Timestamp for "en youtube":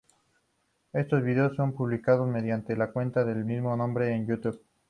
4.15-4.59